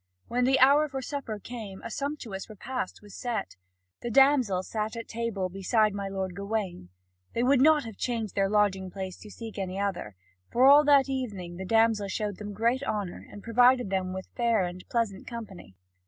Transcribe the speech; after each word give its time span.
When 0.29 0.45
the 0.45 0.59
hour 0.59 0.87
for 0.87 0.99
supper 1.03 1.37
came, 1.37 1.83
a 1.83 1.91
sumptuous 1.91 2.49
repast 2.49 3.03
was 3.03 3.15
set. 3.15 3.55
The 4.01 4.09
damsel 4.09 4.63
sat 4.63 4.95
at 4.95 5.07
table 5.07 5.47
beside 5.47 5.93
my 5.93 6.07
lord 6.07 6.35
Gawain. 6.35 6.89
They 7.33 7.43
would 7.43 7.61
not 7.61 7.83
have 7.85 7.97
changed 7.97 8.33
their 8.33 8.49
lodging 8.49 8.89
place 8.89 9.15
to 9.17 9.29
seek 9.29 9.59
any 9.59 9.79
other, 9.79 10.15
for 10.51 10.65
all 10.65 10.83
that 10.85 11.07
evening 11.07 11.57
the 11.57 11.65
damsel 11.65 12.07
showed 12.07 12.37
them 12.37 12.55
gear 12.55 12.79
honour, 12.83 13.27
and 13.29 13.43
provided 13.43 13.91
them 13.91 14.11
with 14.11 14.25
fair 14.35 14.63
and 14.63 14.83
pleasant 14.89 15.27
company. 15.27 15.75